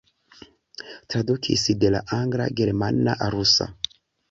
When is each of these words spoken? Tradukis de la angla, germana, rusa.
Tradukis 1.13 1.67
de 1.85 1.93
la 1.97 2.03
angla, 2.19 2.49
germana, 2.63 3.17
rusa. 3.39 3.71